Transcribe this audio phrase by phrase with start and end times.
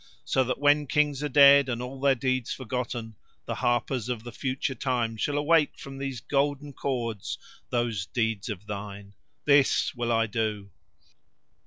[0.25, 4.31] So that when Kings are dead and all their deeds forgotten the harpers of the
[4.31, 7.37] future time shall awake from these golden chords
[7.69, 9.13] those deeds of thine.
[9.45, 10.71] This will I do."